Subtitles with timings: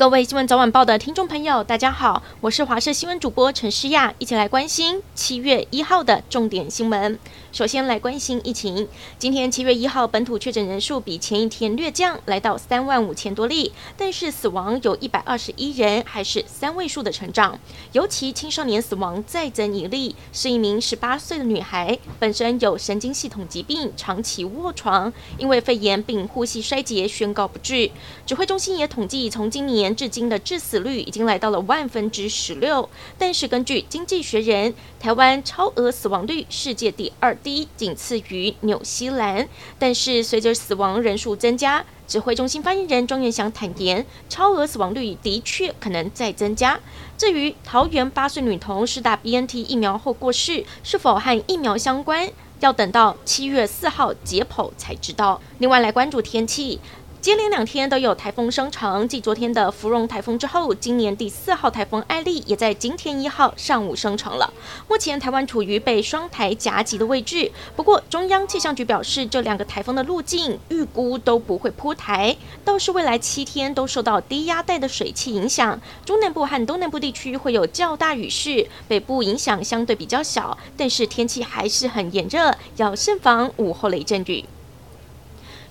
[0.00, 7.18] 各位新闻早晚报的听众朋友，大家好，我是华视新闻主播陈诗雅，一起来关心七月一号的重点新闻。
[7.52, 17.58] 首先来关心疫情，今天七月一号本土确诊人数比前一天略降，来到三万五千多例，但是死亡有一百二十一人，还是三位数的成长。
[17.92, 27.90] 尤其青少年死亡再增一例，是一名十八岁的女孩，本身有神经系统疾病，长期卧床，因为肺炎并呼吸衰竭宣告不治。
[28.24, 32.88] 指挥中心也统计，从今年至今的致死率已经来到了万分之十六。
[33.18, 39.48] 但是根据《经济学人》，台湾超额死亡率世界第二低，仅次于纽西兰。
[39.78, 46.78] 但是随着死亡人数增加，指挥中心发言人庄元祥坦言，超额死亡率的确可能再增加。
[47.16, 52.28] 至于桃园八岁女童施打 BNT 疫苗后过世，是否和疫苗相关，
[52.60, 55.40] 要等到七月四号解剖才知道。
[55.58, 56.80] 另外来关注天气。
[57.20, 64.50] 接连两天都有台风生成，继昨天的芙蓉台风之后，今年第四号台风艾利也在今天一号上午生成了。
[64.88, 84.42] 目前台湾处于被双台夹击的位置，不过中央气象局表示，这两个台风的路径预估都不会扑台，倒是未来七天都受到低压带的水汽影响，中南部和东南部地区会有较大雨势，北部影响相对比较小，但是天气还是很炎热，要慎防午后雷阵雨。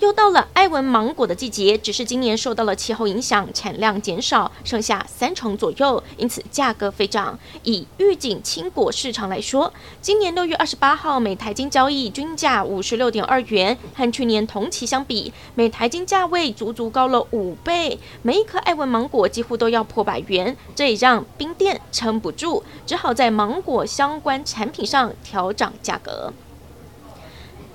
[0.00, 7.38] 又到了爱文芒果的季节，只是今年受到了气候影响，产量减少，剩下三成左右，因此价格飞涨。
[7.62, 17.98] 以预警青果市场来说，今年六月二十八号每台斤交易均价五十六点二元，和去年同期相比，每台斤价位足足高了五倍。
[18.22, 26.32] 每一颗爱文芒果几乎都要破百元，这也让冰店撑不住，只好在芒果相关产品上调涨价格。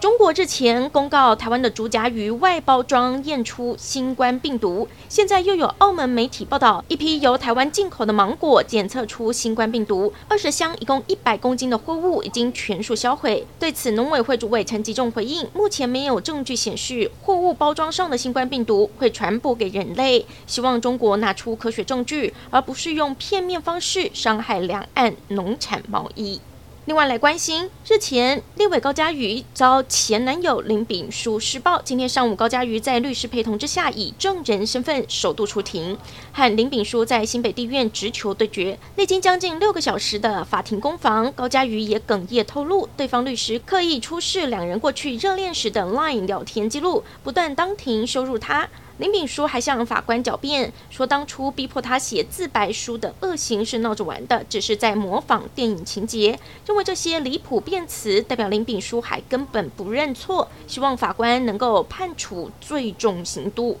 [0.00, 4.86] 中国日前公告，台湾的竹荚鱼外包装验出新冠病毒。
[5.08, 13.44] 现在又有澳门媒体报道，一批由台湾进口的芒果检测出新冠病毒，二十箱一共一百公斤的货物已经全数销毁。
[13.58, 26.40] 对此，农委会主委陈吉仲回应，目前没有证据显示货物包装上的新冠病毒会传播给人类，希望中国拿出科学证据，而不是用片面方式伤害两岸农产贸易。
[26.88, 31.82] 另外来关心，日前立委高嘉瑜遭前男友林秉枢施暴。
[31.82, 35.98] 今天上午，高嘉瑜在律师陪同之下，以证人身份首度出庭，
[36.32, 38.78] 和林秉枢在新北地院直球对决。
[38.96, 48.66] 历经将近六个小时的法庭攻防，高嘉瑜也哽咽透露，对方律师刻意出示两人过去热恋时的 LINE 聊天记录，不断当庭羞辱他。
[48.96, 56.36] 林秉枢还向法官狡辩说，当初逼迫他写自白书的恶行是闹着玩的，只是在模仿电影情节。
[56.82, 63.78] 这些离谱辩词代表林炳书还根本不认错，希望法官能够判处最重刑度。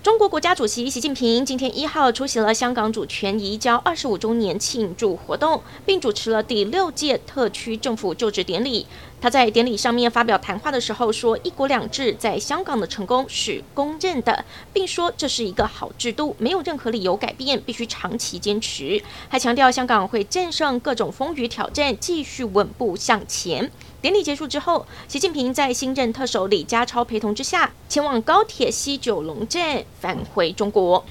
[0.00, 8.86] 中国国家主席习近平今天一号出席了香港主权移交二十五周年庆祝活动，并主持了第六届特区政府就职典礼。
[9.20, 23.72] 他在典礼上面发表谈话的时候说：“一国两制在香港的成功是公认的，并说这是一个好制度，没有任何理由改变，必须长期坚持。”还强调香港会战胜各种风雨挑战，继续稳步向前。
[24.00, 31.04] 典礼结束之后，习近平在新任特首李家超陪同之下，前往高铁西九龙站返回中国。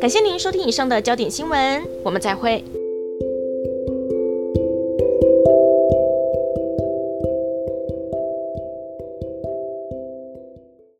[0.00, 2.62] 感谢您收听以上的焦点新闻，我们再会。